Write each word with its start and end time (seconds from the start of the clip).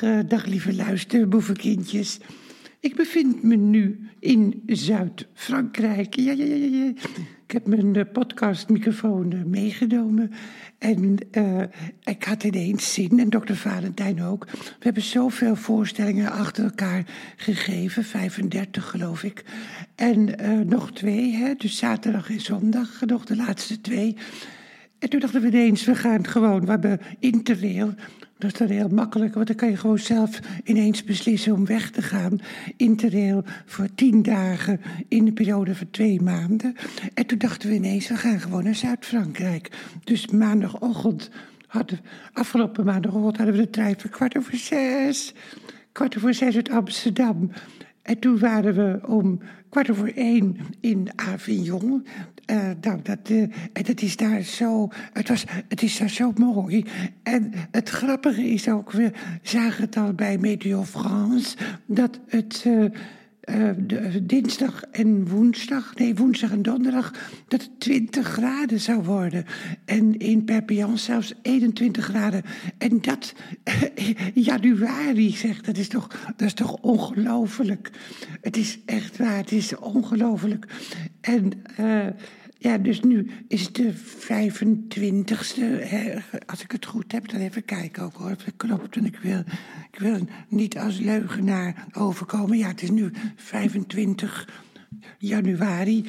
Dag, 0.00 0.24
dag 0.24 0.46
lieve 0.46 0.74
luisterboevenkindjes. 0.74 2.18
Ik 2.80 2.96
bevind 2.96 3.42
me 3.42 3.56
nu 3.56 4.08
in 4.20 4.62
Zuid-Frankrijk. 4.66 6.16
Ja, 6.16 6.32
ja, 6.32 6.44
ja, 6.44 6.54
ja. 6.54 6.92
Ik 7.46 7.50
heb 7.50 7.66
mijn 7.66 7.96
uh, 7.96 8.02
podcastmicrofoon 8.12 9.32
uh, 9.32 9.44
meegenomen. 9.44 10.30
En 10.78 11.18
ik 12.02 12.24
had 12.24 12.44
ineens 12.44 12.92
zin, 12.92 13.18
en 13.18 13.28
dokter 13.30 13.56
Valentijn 13.56 14.22
ook. 14.22 14.46
We 14.50 14.60
hebben 14.78 15.02
zoveel 15.02 15.56
voorstellingen 15.56 16.30
achter 16.30 16.64
elkaar 16.64 17.04
gegeven. 17.36 18.04
35, 18.04 18.90
geloof 18.90 19.22
ik. 19.22 19.44
En 19.94 20.36
nog 20.68 20.92
twee, 20.92 21.34
hè, 21.34 21.54
dus 21.54 21.76
zaterdag 21.76 22.30
en 22.30 22.40
zondag. 22.40 23.00
Nog 23.00 23.24
de 23.24 23.36
laatste 23.36 23.80
twee. 23.80 24.16
En 24.98 25.08
toen 25.08 25.20
dachten 25.20 25.40
we 25.40 25.46
ineens, 25.46 25.84
we 25.84 25.94
gaan 25.94 26.26
gewoon, 26.26 26.60
we 26.60 26.70
hebben 26.70 27.00
interrail. 27.18 27.94
Dat 28.38 28.52
is 28.52 28.58
dan 28.58 28.68
heel 28.68 28.88
makkelijk, 28.88 29.34
want 29.34 29.46
dan 29.46 29.56
kan 29.56 29.70
je 29.70 29.76
gewoon 29.76 29.98
zelf 29.98 30.38
ineens 30.64 31.04
beslissen 31.04 31.52
om 31.52 31.66
weg 31.66 31.90
te 31.90 32.02
gaan. 32.02 32.38
Interrail 32.76 33.44
voor 33.66 33.88
tien 33.94 34.22
dagen 34.22 34.80
in 35.08 35.26
een 35.26 35.34
periode 35.34 35.74
van 35.74 35.90
twee 35.90 36.20
maanden. 36.20 36.74
En 37.14 37.26
toen 37.26 37.38
dachten 37.38 37.68
we 37.68 37.74
ineens, 37.74 38.08
we 38.08 38.16
gaan 38.16 38.40
gewoon 38.40 38.64
naar 38.64 38.74
Zuid-Frankrijk. 38.74 39.70
Dus 40.04 40.26
maandagochtend 40.26 41.30
hadden, 41.66 42.00
afgelopen 42.32 42.84
maandagochtend 42.84 43.36
hadden 43.36 43.54
we 43.54 43.62
de 43.62 43.70
trein 43.70 43.94
van 43.98 44.10
kwart 44.10 44.36
over 44.36 44.56
zes. 44.56 45.34
Kwart 45.92 46.16
over 46.16 46.34
zes 46.34 46.56
uit 46.56 46.70
Amsterdam. 46.70 47.50
En 48.08 48.18
toen 48.18 48.38
waren 48.38 48.74
we 48.74 49.06
om 49.06 49.40
kwart 49.68 49.90
over 49.90 50.16
één 50.16 50.56
in 50.80 51.08
Avignon. 51.14 52.06
Uh, 52.50 52.70
nou, 52.80 53.00
dat, 53.02 53.30
uh, 53.30 53.42
en 53.72 53.86
het 53.86 54.02
is 54.02 54.16
daar 54.16 54.42
zo, 54.42 54.88
het, 55.12 55.28
was, 55.28 55.44
het 55.68 55.82
is 55.82 55.98
daar 55.98 56.08
zo 56.10 56.32
mooi. 56.36 56.84
En 57.22 57.52
het 57.70 57.88
grappige 57.88 58.42
is 58.42 58.68
ook, 58.68 58.92
we 58.92 59.10
zagen 59.42 59.84
het 59.84 59.96
al 59.96 60.12
bij 60.12 60.38
Météo 60.38 60.82
France, 60.82 61.56
dat 61.86 62.20
het 62.26 62.64
uh, 62.66 62.84
de, 63.86 64.26
dinsdag 64.26 64.82
en 64.90 65.28
woensdag, 65.28 65.94
nee, 65.94 66.14
woensdag 66.14 66.50
en 66.50 66.62
donderdag, 66.62 67.12
dat 67.48 67.62
het 67.62 67.80
20 67.80 68.26
graden 68.26 68.80
zou 68.80 69.02
worden. 69.02 69.44
En 69.84 70.18
in 70.18 70.44
Perpignan 70.44 70.98
zelfs 70.98 71.34
21 71.42 72.04
graden. 72.04 72.42
En 72.78 73.00
dat 73.00 73.34
januari, 74.34 75.30
zegt, 75.30 75.64
dat 75.64 75.76
is 75.76 75.88
toch, 75.88 76.08
dat 76.36 76.46
is 76.46 76.54
toch 76.54 76.76
ongelooflijk. 76.80 77.90
Het 78.40 78.56
is 78.56 78.78
echt 78.86 79.16
waar, 79.16 79.36
het 79.36 79.52
is 79.52 79.76
ongelooflijk. 79.76 80.66
En 81.20 81.52
ja, 82.58 82.78
dus 82.78 83.00
nu 83.00 83.30
is 83.48 83.62
het 83.62 83.74
de 83.74 83.94
25ste. 83.94 85.62
Als 86.46 86.62
ik 86.62 86.70
het 86.70 86.86
goed 86.86 87.12
heb, 87.12 87.28
dan 87.28 87.40
even 87.40 87.64
kijken 87.64 88.02
ook 88.02 88.14
hoor. 88.14 88.30
Of 88.30 88.44
het 88.44 88.56
klopt. 88.56 88.96
En 88.96 89.04
ik 89.04 89.16
wil, 89.16 89.42
ik 89.90 89.98
wil 89.98 90.18
niet 90.48 90.78
als 90.78 90.98
leugenaar 90.98 91.86
overkomen. 91.92 92.58
Ja, 92.58 92.68
het 92.68 92.82
is 92.82 92.90
nu 92.90 93.10
25 93.36 94.48
januari. 95.18 96.04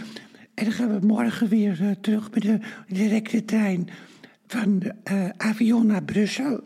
En 0.53 0.63
dan 0.63 0.73
gaan 0.73 0.99
we 0.99 1.05
morgen 1.05 1.47
weer 1.47 1.81
uh, 1.81 1.91
terug 2.01 2.31
met 2.31 2.43
de 2.43 2.59
directe 2.87 3.45
trein 3.45 3.89
van 4.47 4.83
uh, 5.11 5.29
Avion 5.37 5.85
naar 5.85 6.03
Brussel. 6.03 6.63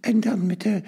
En 0.00 0.20
dan 0.20 0.46
met 0.46 0.60
de 0.60 0.82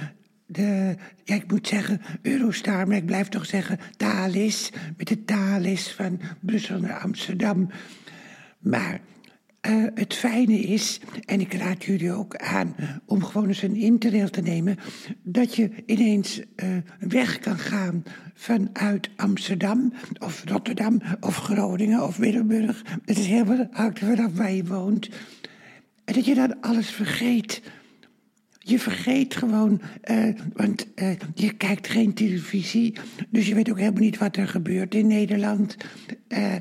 de, 0.52 0.96
ja, 1.24 1.34
ik 1.34 1.50
moet 1.50 1.68
zeggen 1.68 2.00
Eurostar, 2.22 2.86
maar 2.86 2.96
ik 2.96 3.06
blijf 3.06 3.28
toch 3.28 3.46
zeggen 3.46 3.78
Thalys. 3.96 4.70
Met 4.96 5.08
de 5.08 5.24
Thalys 5.24 5.90
van 5.90 6.20
Brussel 6.40 6.80
naar 6.80 6.98
Amsterdam. 6.98 7.68
Maar 8.62 9.00
uh, 9.68 9.84
het 9.94 10.14
fijne 10.14 10.58
is, 10.58 11.00
en 11.24 11.40
ik 11.40 11.52
raad 11.52 11.84
jullie 11.84 12.12
ook 12.12 12.36
aan 12.36 12.74
om 13.06 13.24
gewoon 13.24 13.48
eens 13.48 13.62
een 13.62 13.76
interrail 13.76 14.30
te 14.30 14.40
nemen, 14.40 14.76
dat 15.22 15.56
je 15.56 15.70
ineens 15.86 16.40
uh, 16.56 16.76
weg 16.98 17.38
kan 17.38 17.58
gaan 17.58 18.02
vanuit 18.34 19.10
Amsterdam 19.16 19.92
of 20.18 20.42
Rotterdam 20.44 21.00
of 21.20 21.36
Groningen 21.36 22.02
of 22.02 22.18
Middelburg. 22.18 22.82
Het 23.04 23.18
is 23.18 23.26
heel 23.26 23.68
hangt 23.70 23.98
vanaf 23.98 24.32
waar 24.34 24.52
je 24.52 24.64
woont. 24.64 25.08
En 26.04 26.14
dat 26.14 26.24
je 26.24 26.34
dan 26.34 26.60
alles 26.60 26.90
vergeet. 26.90 27.62
Je 28.64 28.78
vergeet 28.78 29.34
gewoon, 29.34 29.80
uh, 30.10 30.28
want 30.52 30.86
uh, 30.94 31.10
je 31.34 31.52
kijkt 31.52 31.88
geen 31.88 32.14
televisie, 32.14 32.94
dus 33.30 33.46
je 33.46 33.54
weet 33.54 33.70
ook 33.70 33.78
helemaal 33.78 34.02
niet 34.02 34.18
wat 34.18 34.36
er 34.36 34.48
gebeurt 34.48 34.94
in 34.94 35.06
Nederland. 35.06 35.76
Uh, 36.28 36.54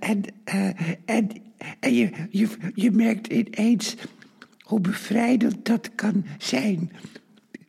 en 0.00 0.24
en, 1.04 1.28
en 1.80 1.94
je, 1.94 2.10
je, 2.30 2.48
je 2.74 2.90
merkt 2.90 3.26
ineens 3.26 3.96
hoe 4.60 4.80
bevrijdend 4.80 5.64
dat 5.64 5.90
kan 5.94 6.24
zijn. 6.38 6.92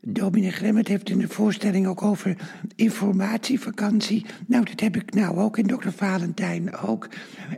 Dominee 0.03 0.51
Gremmet 0.51 0.87
heeft 0.87 1.09
in 1.09 1.19
de 1.19 1.27
voorstelling 1.27 1.87
ook 1.87 2.01
over 2.01 2.37
informatievakantie. 2.75 4.25
Nou, 4.47 4.65
dat 4.65 4.79
heb 4.79 4.95
ik 4.95 5.13
nou 5.13 5.37
ook 5.37 5.57
en 5.57 5.67
dokter 5.67 5.93
Valentijn 5.93 6.77
ook. 6.77 7.09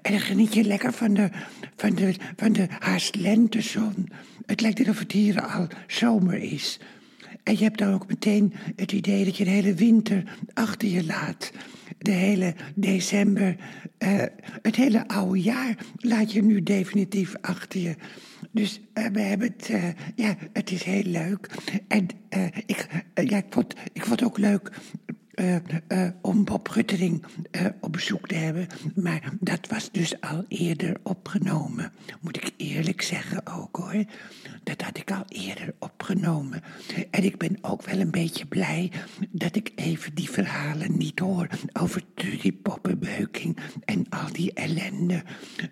En 0.01 0.11
dan 0.11 0.21
geniet 0.21 0.53
je 0.53 0.63
lekker 0.63 0.93
van 0.93 1.13
de, 1.13 1.29
van 1.75 1.95
de, 1.95 2.15
van 2.35 2.53
de 2.53 2.67
haast 2.79 3.15
lentezon. 3.15 4.09
Het 4.45 4.61
lijkt 4.61 4.79
alsof 4.79 4.99
het 4.99 5.11
hier 5.11 5.41
al 5.41 5.67
zomer 5.87 6.37
is. 6.37 6.79
En 7.43 7.57
je 7.57 7.63
hebt 7.63 7.77
dan 7.77 7.93
ook 7.93 8.07
meteen 8.07 8.53
het 8.75 8.91
idee 8.91 9.25
dat 9.25 9.37
je 9.37 9.43
de 9.43 9.49
hele 9.49 9.73
winter 9.73 10.23
achter 10.53 10.87
je 10.87 11.05
laat. 11.05 11.51
De 11.97 12.11
hele 12.11 12.55
december, 12.75 13.55
uh, 13.99 14.23
het 14.61 14.75
hele 14.75 15.07
oude 15.07 15.41
jaar 15.41 15.77
laat 15.97 16.31
je 16.31 16.43
nu 16.43 16.63
definitief 16.63 17.35
achter 17.41 17.79
je. 17.79 17.95
Dus 18.51 18.81
uh, 18.93 19.05
we 19.05 19.21
hebben 19.21 19.47
het, 19.57 19.69
uh, 19.69 19.83
ja, 20.15 20.35
het 20.53 20.71
is 20.71 20.83
heel 20.83 21.03
leuk. 21.03 21.49
En 21.87 22.07
ik, 22.65 22.87
ja, 23.23 23.41
vond, 23.49 23.75
ik 23.93 24.05
vond 24.05 24.19
het 24.19 24.29
ook 24.29 24.37
leuk 24.37 24.71
om 26.21 26.43
Bob 26.43 26.67
Ruttering 26.67 27.25
op 27.79 27.91
bezoek 27.91 28.27
te 28.27 28.35
hebben. 28.35 28.67
Maar 28.95 29.33
dat 29.39 29.67
was 29.67 29.91
dus 29.91 30.21
al 30.21 30.45
eerder 30.47 30.97
opgenomen. 31.03 31.91
Moet 32.21 32.37
ik 32.37 32.51
eerlijk 32.57 33.01
zeggen 33.01 33.42
hoor. 33.75 34.03
Dat 34.63 34.81
had 34.81 34.97
ik 34.97 35.11
al 35.11 35.23
eerder 35.27 35.73
opgenomen. 35.79 36.63
En 37.11 37.23
ik 37.23 37.37
ben 37.37 37.57
ook 37.61 37.83
wel 37.83 37.99
een 37.99 38.11
beetje 38.11 38.45
blij 38.45 38.91
dat 39.29 39.55
ik 39.55 39.71
even 39.75 40.15
die 40.15 40.29
verhalen 40.29 40.97
niet 40.97 41.19
hoor. 41.19 41.47
Over 41.81 42.01
die 42.41 42.53
poppenbeuking 42.53 43.57
en 43.85 44.05
al 44.09 44.31
die 44.31 44.53
ellende. 44.53 45.23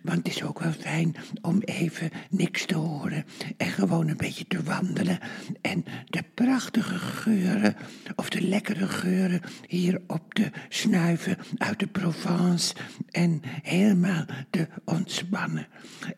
Want 0.02 0.18
het 0.18 0.28
is 0.28 0.44
ook 0.44 0.60
wel 0.60 0.72
fijn 0.72 1.16
om 1.42 1.62
even 1.62 2.10
niks 2.30 2.66
te 2.66 2.76
horen. 2.76 3.26
En 3.58 3.68
gewoon 3.68 4.08
een 4.08 4.18
beetje 4.18 4.48
te 4.48 4.64
wandelen. 4.64 5.20
En 5.62 5.86
prachtige 6.44 7.00
geuren, 7.00 7.76
of 8.16 8.30
de 8.30 8.42
lekkere 8.42 8.88
geuren 8.88 9.42
hier 9.68 10.02
op 10.08 10.34
te 10.34 10.52
snuiven 10.70 11.38
uit 11.58 11.80
de 11.80 11.88
Provence 11.88 12.76
en 13.10 13.42
helemaal 13.62 14.26
te 14.50 14.68
ontspannen. 14.86 15.68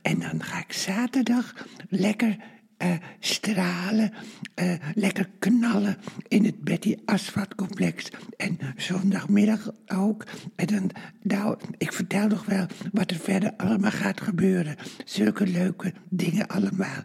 En 0.02 0.20
dan 0.20 0.44
ga 0.44 0.60
ik 0.60 0.74
zaterdag 0.74 1.54
lekker 1.90 2.38
uh, 2.84 2.94
stralen, 3.20 4.14
uh, 4.56 4.74
lekker 4.96 5.30
knallen 5.40 5.98
in 6.28 6.46
het 6.46 6.64
Betty 6.64 6.96
Asphalt 7.06 7.56
complex. 7.56 8.10
En 8.38 8.58
zondagmiddag 8.78 9.72
ook. 9.88 10.26
En 10.56 10.66
dan, 10.66 10.90
nou, 11.22 11.58
ik 11.78 11.94
vertel 11.94 12.28
nog 12.28 12.46
wel 12.46 12.66
wat 12.92 13.12
er 13.12 13.20
verder 13.20 13.54
allemaal 13.58 13.92
gaat 13.92 14.22
gebeuren. 14.22 14.76
Zulke 15.06 15.48
leuke 15.48 15.94
dingen 16.10 16.48
allemaal. 16.48 17.04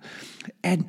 En 0.61 0.87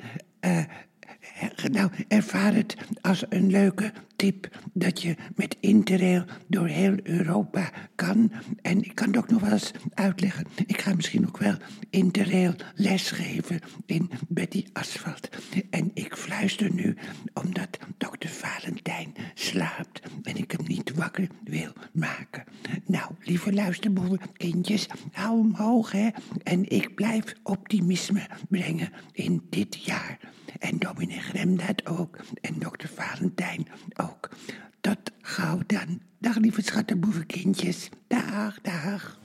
nou, 1.70 1.90
ervaar 2.08 2.54
het 2.54 2.76
als 3.00 3.24
een 3.28 3.50
leuke 3.50 3.92
tip 4.16 4.48
dat 4.72 5.02
je 5.02 5.16
met 5.34 5.56
Interrail 5.60 6.24
door 6.46 6.66
heel 6.66 6.96
Europa 7.02 7.70
kan. 7.94 8.32
En 8.62 8.84
ik 8.84 8.94
kan 8.94 9.06
het 9.06 9.16
ook 9.16 9.30
nog 9.30 9.40
wel 9.40 9.52
eens 9.52 9.70
uitleggen. 9.94 10.46
Ik 10.66 10.80
ga 10.80 10.94
misschien 10.94 11.26
ook 11.26 11.38
wel 11.38 11.56
Interrail 11.90 12.54
lesgeven 12.74 13.60
in 13.86 14.10
Betty 14.28 14.64
Asphalt. 14.72 15.28
En 15.70 15.90
ik 15.94 16.16
fluister 16.16 16.72
nu 16.74 16.96
omdat 17.34 17.78
dokter 17.98 18.30
Valentijn 18.30 19.14
slaapt 19.34 20.00
en 20.22 20.36
ik 20.36 20.50
hem 20.50 20.66
niet 20.66 20.94
wakker 20.94 21.26
wil 21.44 21.72
maken. 21.92 22.44
Lieve 23.30 23.52
luisterboeren, 23.52 24.20
kindjes, 24.36 24.86
hou 25.12 25.42
hem 25.42 25.54
hoog, 25.54 25.92
hè. 25.92 26.08
En 26.42 26.70
ik 26.70 26.94
blijf 26.94 27.34
optimisme 27.42 28.26
brengen 28.48 28.92
in 29.12 29.46
dit 29.50 29.84
jaar. 29.84 30.18
En 30.58 30.78
dominee 30.78 31.20
Grem 31.20 31.56
dat 31.56 31.86
ook. 31.86 32.18
En 32.40 32.58
dokter 32.58 32.88
Valentijn 32.88 33.66
ook. 33.96 34.28
Tot 34.80 34.98
gauw 35.20 35.60
dan. 35.66 36.00
Dag 36.18 36.36
lieve 36.36 36.62
schattenboevenkindjes. 36.62 37.88
Dag, 38.06 38.60
dag. 38.60 39.19